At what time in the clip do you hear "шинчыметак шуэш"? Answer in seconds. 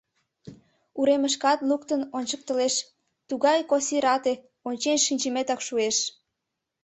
5.05-5.97